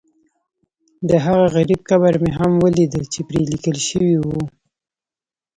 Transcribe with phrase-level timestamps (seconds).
[1.09, 4.27] دهغه غریب قبر مې هم ولیده چې پرې لیکل شوي و.